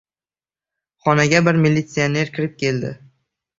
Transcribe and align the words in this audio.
Xonaga 1.03 1.43
bir 1.49 1.61
militsioner 1.67 2.35
kirib 2.39 2.59
keldi. 2.65 2.93